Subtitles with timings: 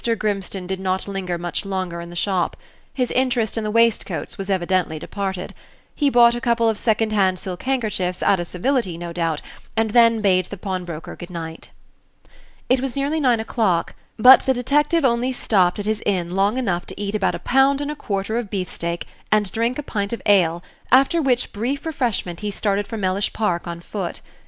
[0.17, 2.57] Grimstone did not linger much longer in the shop.
[2.91, 5.53] His interest in the waistcoats was evidently departed.
[5.93, 9.41] He bought a couple of second hand silk handkerchiefs, out of civility, no doubt,
[9.77, 11.69] and then bade the pawnbroker good night.
[12.67, 16.87] It was nearly nine o'clock; but the detective only stopped at his inn long enough
[16.87, 20.21] to eat about a pound and a quarter of beefsteak, and drink a pint of
[20.25, 24.21] ale, after which brief refreshment he started for Mellish Park on foot.